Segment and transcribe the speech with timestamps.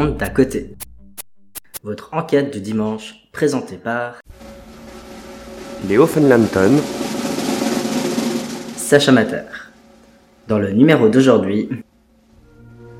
[0.00, 0.76] monde d'à côté.
[1.82, 4.20] Votre enquête du dimanche, présentée par
[5.88, 6.72] Léo Fenlanton,
[8.76, 9.42] Sacha Mater.
[10.48, 11.68] Dans le numéro d'aujourd'hui,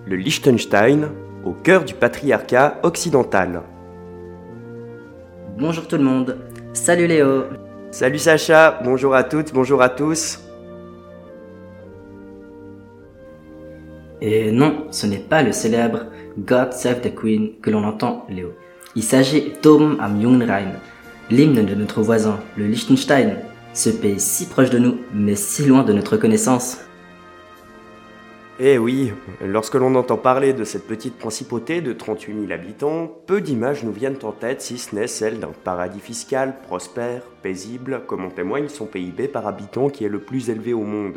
[0.06, 1.08] le Liechtenstein
[1.44, 3.62] au cœur du patriarcat occidental.
[5.58, 6.36] bonjour tout le monde.
[6.74, 7.44] Salut Léo.
[7.90, 10.38] Salut Sacha, bonjour à toutes, bonjour à tous.
[14.22, 16.06] Et non, ce n'est pas le célèbre
[16.38, 18.52] God Save the Queen que l'on entend, Léo.
[18.94, 20.72] Il s'agit d'Om am Jungrhein,
[21.30, 23.36] l'hymne de notre voisin, le Liechtenstein,
[23.72, 26.80] ce pays si proche de nous, mais si loin de notre connaissance.
[28.62, 29.10] Eh oui,
[29.42, 33.92] lorsque l'on entend parler de cette petite principauté de 38 000 habitants, peu d'images nous
[33.92, 38.68] viennent en tête si ce n'est celle d'un paradis fiscal prospère, paisible, comme en témoigne
[38.68, 41.16] son PIB par habitant qui est le plus élevé au monde.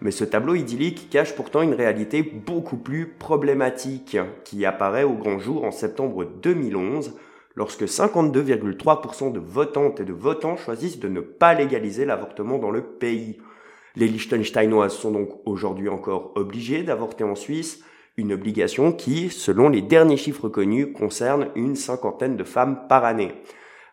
[0.00, 5.38] Mais ce tableau idyllique cache pourtant une réalité beaucoup plus problématique, qui apparaît au grand
[5.38, 7.14] jour en septembre 2011,
[7.56, 12.82] lorsque 52,3% de votantes et de votants choisissent de ne pas légaliser l'avortement dans le
[12.82, 13.38] pays.
[13.96, 17.82] Les Liechtensteinoises sont donc aujourd'hui encore obligées d'avorter en Suisse,
[18.16, 23.32] une obligation qui, selon les derniers chiffres connus, concerne une cinquantaine de femmes par année.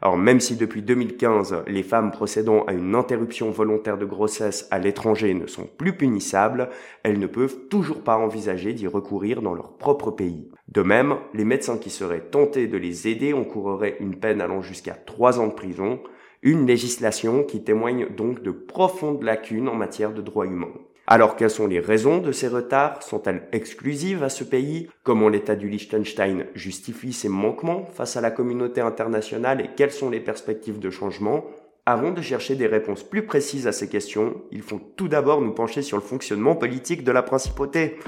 [0.04, 4.80] Alors même si depuis 2015, les femmes procédant à une interruption volontaire de grossesse à
[4.80, 6.70] l'étranger ne sont plus punissables,
[7.04, 10.50] elles ne peuvent toujours pas envisager d'y recourir dans leur propre pays.
[10.70, 14.94] De même, les médecins qui seraient tentés de les aider encourraient une peine allant jusqu'à
[14.94, 16.00] 3 ans de prison,
[16.42, 20.74] une législation qui témoigne donc de profondes lacunes en matière de droits humains.
[21.14, 23.04] Alors quelles sont les raisons de ces retards?
[23.04, 24.88] Sont-elles exclusives à ce pays?
[25.04, 30.10] Comment l'État du Liechtenstein justifie ses manquements face à la communauté internationale et quelles sont
[30.10, 31.44] les perspectives de changement?
[31.86, 35.52] Avant de chercher des réponses plus précises à ces questions, il faut tout d'abord nous
[35.52, 38.00] pencher sur le fonctionnement politique de la principauté.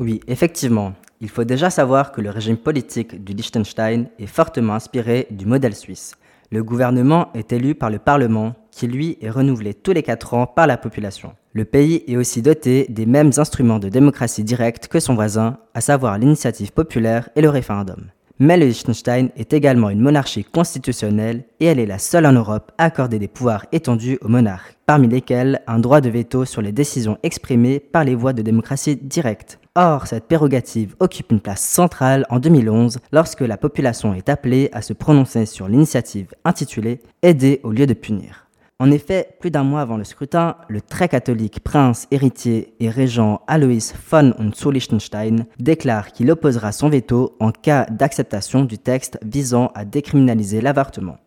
[0.00, 5.26] Oui, effectivement, il faut déjà savoir que le régime politique du Liechtenstein est fortement inspiré
[5.30, 6.14] du modèle suisse.
[6.52, 10.46] Le gouvernement est élu par le Parlement, qui lui est renouvelé tous les quatre ans
[10.46, 11.34] par la population.
[11.54, 15.80] Le pays est aussi doté des mêmes instruments de démocratie directe que son voisin, à
[15.80, 18.10] savoir l'initiative populaire et le référendum.
[18.38, 22.70] Mais le Liechtenstein est également une monarchie constitutionnelle et elle est la seule en Europe
[22.76, 26.72] à accorder des pouvoirs étendus aux monarques, parmi lesquels un droit de veto sur les
[26.72, 29.58] décisions exprimées par les voies de démocratie directe.
[29.78, 34.80] Or, cette prérogative occupe une place centrale en 2011 lorsque la population est appelée à
[34.80, 38.46] se prononcer sur l'initiative intitulée Aider au lieu de punir.
[38.78, 43.42] En effet, plus d'un mois avant le scrutin, le très catholique prince héritier et régent
[43.46, 44.32] Alois von
[44.70, 51.18] Liechtenstein déclare qu'il opposera son veto en cas d'acceptation du texte visant à décriminaliser l'avortement.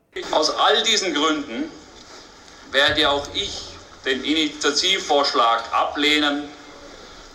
[2.71, 3.73] Werde auch ich
[4.05, 5.61] den Initiativvorschlag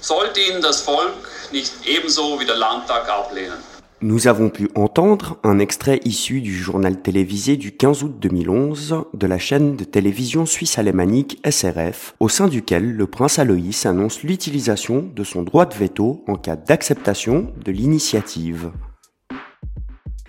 [0.05, 3.59] sollte ihn das Volk nicht ebenso wie der Landtag ablehnen?
[4.03, 9.27] Nous avons pu entendre un extrait issu du journal télévisé du 15 août 2011 de
[9.27, 15.25] la chaîne de télévision suisse-alémanique SRF, au sein duquel le prince Aloïs annonce l'utilisation de
[15.25, 18.73] son droit de veto en cas d'acceptation de l'initiative.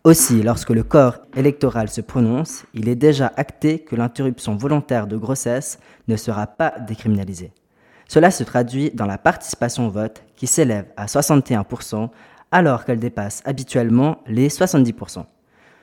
[0.06, 5.18] Aussi, lorsque le corps électoral se prononce, il est déjà acté que l'interruption volontaire de
[5.18, 7.52] grossesse ne sera pas décriminalisée.
[8.08, 12.10] Cela se traduit dans la participation au vote qui s'élève à 61%
[12.52, 15.26] alors qu'elle dépasse habituellement les 70%.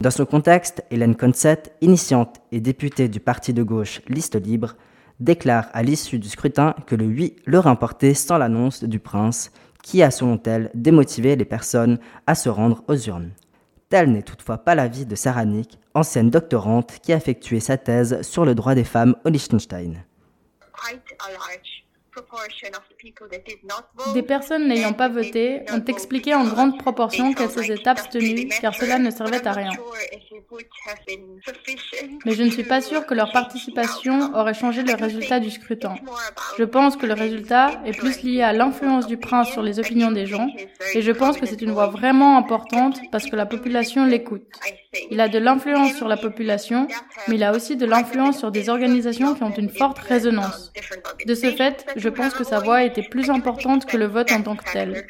[0.01, 4.75] Dans ce contexte, Hélène Consett, initiante et députée du parti de gauche Liste Libre,
[5.21, 9.53] déclare à l'issue du scrutin que le oui le remportait sans l'annonce du prince,
[9.83, 13.31] qui a selon elle démotivé les personnes à se rendre aux urnes.
[13.91, 18.23] Tel n'est toutefois pas l'avis de Sarah Nick, ancienne doctorante qui a effectué sa thèse
[18.23, 20.03] sur le droit des femmes au Liechtenstein.
[24.15, 28.99] Des personnes n'ayant pas voté ont expliqué en grande proportion qu'elles s'étaient abstenues car cela
[28.99, 29.71] ne servait à rien.
[32.25, 35.95] Mais je ne suis pas sûre que leur participation aurait changé le résultat du scrutin.
[36.59, 40.13] Je pense que le résultat est plus lié à l'influence du prince sur les opinions
[40.13, 40.49] des gens
[40.95, 44.43] et je pense que c'est une voix vraiment importante parce que la population l'écoute.
[45.11, 46.87] Il a de l'influence sur la population,
[47.27, 50.73] mais il a aussi de l'influence sur des organisations qui ont une forte résonance.
[51.27, 54.43] De ce fait, je pense que sa voix était plus importante que le vote en
[54.43, 55.07] tant que tel.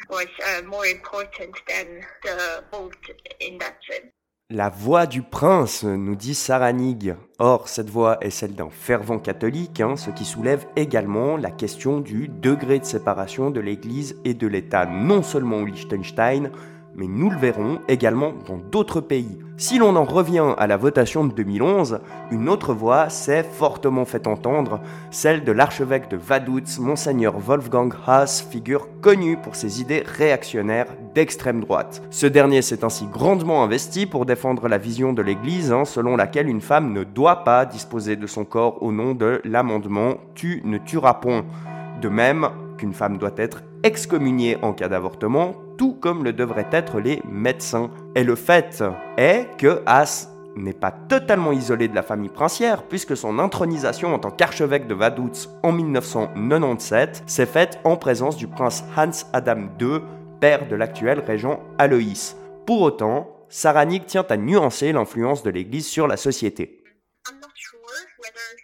[4.49, 7.15] La voix du prince, nous dit Sarah Nig.
[7.39, 11.99] Or, cette voix est celle d'un fervent catholique, hein, ce qui soulève également la question
[11.99, 16.51] du degré de séparation de l'Église et de l'État, non seulement au Liechtenstein,
[16.95, 19.39] mais nous le verrons également dans d'autres pays.
[19.55, 21.99] Si l'on en revient à la votation de 2011,
[22.31, 24.81] une autre voix s'est fortement fait entendre,
[25.11, 31.61] celle de l'archevêque de Vaduz, monseigneur Wolfgang Haas, figure connue pour ses idées réactionnaires d'extrême
[31.61, 32.01] droite.
[32.09, 36.49] Ce dernier s'est ainsi grandement investi pour défendre la vision de l'Église, hein, selon laquelle
[36.49, 40.79] une femme ne doit pas disposer de son corps au nom de l'amendement Tu ne
[40.79, 41.45] tueras point.
[42.01, 46.99] De même qu'une femme doit être excommuniée en cas d'avortement, tout comme le devraient être
[46.99, 47.91] les médecins.
[48.15, 48.83] Et le fait
[49.17, 54.19] est que As n'est pas totalement isolé de la famille princière, puisque son intronisation en
[54.19, 59.99] tant qu'archevêque de Vaduz en 1997 s'est faite en présence du prince Hans Adam II,
[60.39, 62.37] père de l'actuel régent Aloïs.
[62.65, 66.83] Pour autant, Saranik tient à nuancer l'influence de l'Église sur la société.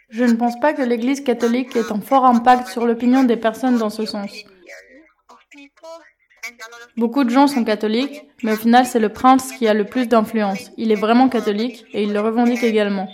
[0.10, 3.78] Je ne pense pas que l'Église catholique ait un fort impact sur l'opinion des personnes
[3.78, 4.32] dans ce sens.
[6.98, 10.08] Beaucoup de gens sont catholiques, mais au final c'est le prince qui a le plus
[10.08, 10.72] d'influence.
[10.78, 13.08] Il est vraiment catholique et il le revendique également.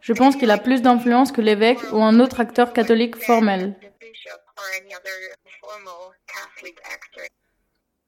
[0.00, 3.76] Je pense qu'il a plus d'influence que l'évêque ou un autre acteur catholique formel.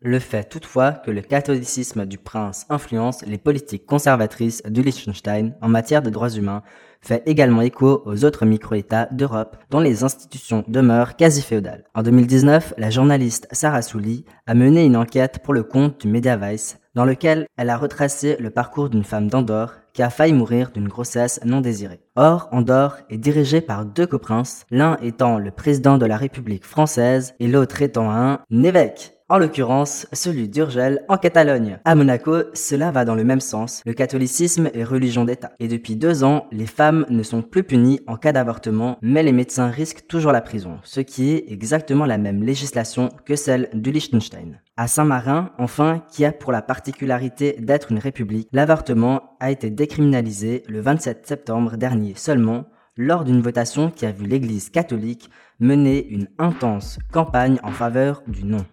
[0.02, 5.69] Le fait toutefois que le catholicisme du prince influence les politiques conservatrices du Liechtenstein en
[5.69, 6.62] matière de droits humains
[7.00, 11.84] fait également écho aux autres micro-États d'Europe dont les institutions demeurent quasi féodales.
[11.94, 16.78] En 2019, la journaliste Sarah Souli a mené une enquête pour le compte du Mediavice
[16.94, 20.88] dans lequel elle a retracé le parcours d'une femme d'Andorre qui a failli mourir d'une
[20.88, 22.00] grossesse non désirée.
[22.16, 27.34] Or, Andorre est dirigée par deux coprinces, l'un étant le président de la République française
[27.40, 31.78] et l'autre étant un évêque en l'occurrence celui d'Urgel en Catalogne.
[31.84, 35.52] À Monaco, cela va dans le même sens, le catholicisme est religion d'État.
[35.58, 39.32] Et depuis deux ans, les femmes ne sont plus punies en cas d'avortement, mais les
[39.32, 43.90] médecins risquent toujours la prison, ce qui est exactement la même législation que celle du
[43.90, 44.61] Liechtenstein.
[44.76, 50.62] À Saint-Marin, enfin, qui a pour la particularité d'être une république, l'avortement a été décriminalisé
[50.69, 55.31] le 27 septembre dernier seulement, lors d'une votation qui a vu l'Église catholique
[55.61, 58.64] mener une intense campagne en faveur du non.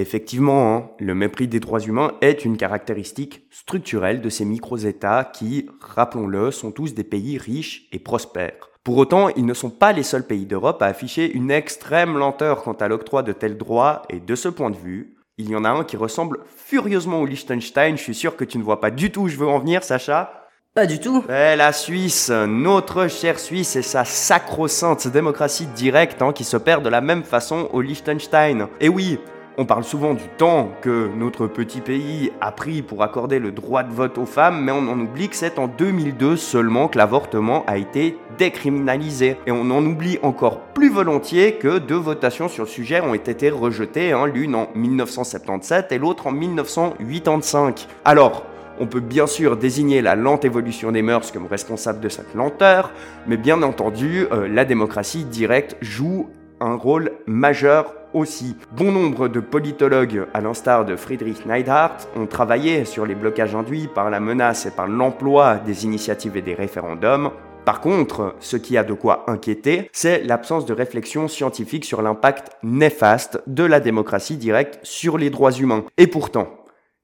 [0.00, 5.68] Effectivement, hein, le mépris des droits humains est une caractéristique structurelle de ces micro-États qui,
[5.82, 8.70] rappelons-le, sont tous des pays riches et prospères.
[8.82, 12.62] Pour autant, ils ne sont pas les seuls pays d'Europe à afficher une extrême lenteur
[12.62, 15.66] quant à l'octroi de tels droits, et de ce point de vue, il y en
[15.66, 18.90] a un qui ressemble furieusement au Liechtenstein, je suis sûr que tu ne vois pas
[18.90, 20.48] du tout où je veux en venir, Sacha.
[20.74, 21.22] Pas du tout.
[21.28, 26.82] Eh, la Suisse, notre chère Suisse et sa sacro-sainte démocratie directe hein, qui se perd
[26.82, 28.68] de la même façon au Liechtenstein.
[28.80, 29.18] Et oui,
[29.60, 33.82] on parle souvent du temps que notre petit pays a pris pour accorder le droit
[33.82, 37.62] de vote aux femmes, mais on en oublie que c'est en 2002 seulement que l'avortement
[37.66, 39.36] a été décriminalisé.
[39.46, 43.50] Et on en oublie encore plus volontiers que deux votations sur le sujet ont été
[43.50, 47.86] rejetées, hein, l'une en 1977 et l'autre en 1985.
[48.06, 48.46] Alors,
[48.78, 52.92] on peut bien sûr désigner la lente évolution des mœurs comme responsable de cette lenteur,
[53.26, 56.30] mais bien entendu, euh, la démocratie directe joue
[56.60, 58.56] un rôle majeur aussi.
[58.72, 63.88] Bon nombre de politologues, à l'instar de Friedrich Neidhardt, ont travaillé sur les blocages induits
[63.92, 67.30] par la menace et par l'emploi des initiatives et des référendums.
[67.64, 72.50] Par contre, ce qui a de quoi inquiéter, c'est l'absence de réflexion scientifique sur l'impact
[72.62, 75.84] néfaste de la démocratie directe sur les droits humains.
[75.98, 76.48] Et pourtant,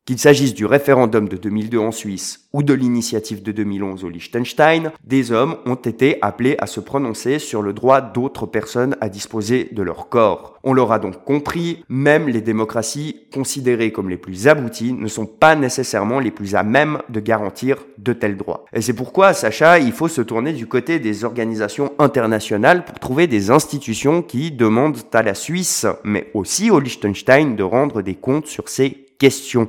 [0.07, 4.93] qu'il s'agisse du référendum de 2002 en Suisse ou de l'initiative de 2011 au Liechtenstein,
[5.05, 9.69] des hommes ont été appelés à se prononcer sur le droit d'autres personnes à disposer
[9.73, 10.59] de leur corps.
[10.63, 15.57] On l'aura donc compris, même les démocraties considérées comme les plus abouties ne sont pas
[15.57, 18.65] nécessairement les plus à même de garantir de tels droits.
[18.73, 23.27] Et c'est pourquoi, Sacha, il faut se tourner du côté des organisations internationales pour trouver
[23.27, 28.47] des institutions qui demandent à la Suisse, mais aussi au Liechtenstein, de rendre des comptes
[28.47, 29.69] sur ces questions.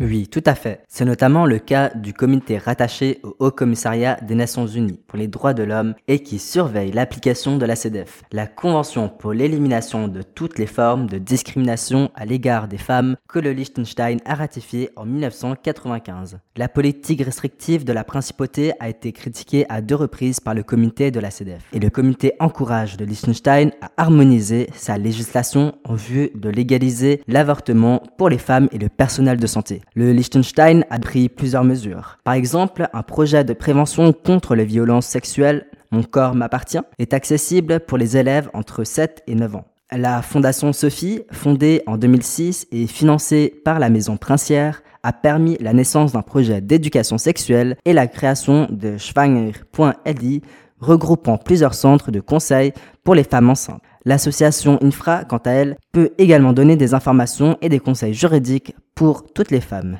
[0.00, 0.84] Oui, tout à fait.
[0.86, 5.26] C'est notamment le cas du comité rattaché au Haut Commissariat des Nations Unies pour les
[5.26, 10.22] droits de l'homme et qui surveille l'application de la CEDEF, la Convention pour l'élimination de
[10.22, 15.04] toutes les formes de discrimination à l'égard des femmes que le Liechtenstein a ratifiée en
[15.04, 16.38] 1995.
[16.56, 21.10] La politique restrictive de la principauté a été critiquée à deux reprises par le comité
[21.10, 26.30] de la CEDEF et le comité encourage le Liechtenstein à harmoniser sa législation en vue
[26.36, 31.28] de légaliser l'avortement pour les femmes et le personnel de santé le Liechtenstein a pris
[31.28, 32.18] plusieurs mesures.
[32.22, 37.80] Par exemple, un projet de prévention contre les violences sexuelles Mon corps m'appartient est accessible
[37.80, 39.64] pour les élèves entre 7 et 9 ans.
[39.90, 45.72] La Fondation Sophie, fondée en 2006 et financée par la Maison Princière, a permis la
[45.72, 50.42] naissance d'un projet d'éducation sexuelle et la création de Schwanger.li,
[50.80, 52.72] regroupant plusieurs centres de conseil
[53.04, 53.82] pour les femmes enceintes.
[54.04, 59.24] L'association Infra, quant à elle, peut également donner des informations et des conseils juridiques pour
[59.32, 59.98] toutes les femmes.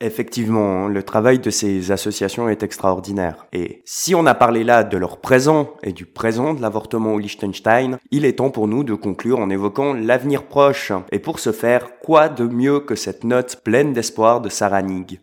[0.00, 3.46] Effectivement, le travail de ces associations est extraordinaire.
[3.52, 7.18] Et si on a parlé là de leur présent et du présent de l'avortement au
[7.18, 10.92] Liechtenstein, il est temps pour nous de conclure en évoquant l'avenir proche.
[11.12, 15.20] Et pour ce faire, quoi de mieux que cette note pleine d'espoir de Sarah Nig?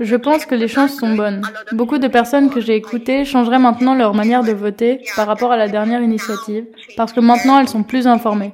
[0.00, 1.42] Je pense que les chances sont bonnes.
[1.72, 5.56] Beaucoup de personnes que j'ai écoutées changeraient maintenant leur manière de voter par rapport à
[5.56, 8.52] la dernière initiative, parce que maintenant elles sont plus informées.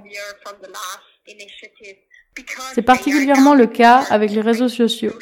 [2.74, 5.12] C'est particulièrement le cas avec les réseaux sociaux.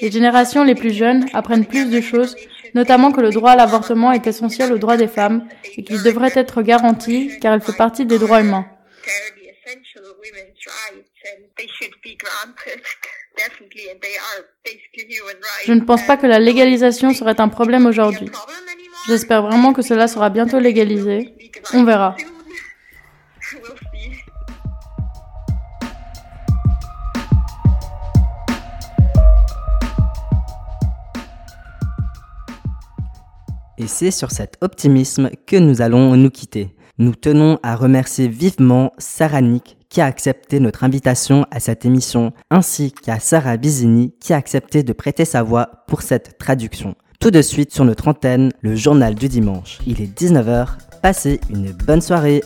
[0.00, 2.36] Les générations les plus jeunes apprennent plus de choses,
[2.74, 6.32] notamment que le droit à l'avortement est essentiel aux droits des femmes et qu'il devrait
[6.34, 8.66] être garanti car il fait partie des droits humains.
[15.66, 18.30] Je ne pense pas que la légalisation serait un problème aujourd'hui.
[19.08, 21.34] J'espère vraiment que cela sera bientôt légalisé.
[21.72, 22.16] On verra.
[33.76, 36.74] Et c'est sur cet optimisme que nous allons nous quitter.
[36.98, 42.32] Nous tenons à remercier vivement Sarah Nick qui a accepté notre invitation à cette émission,
[42.50, 46.96] ainsi qu'à Sarah Bizini qui a accepté de prêter sa voix pour cette traduction.
[47.20, 49.78] Tout de suite sur notre antenne, le journal du dimanche.
[49.86, 50.66] Il est 19h,
[51.00, 52.42] passez une bonne soirée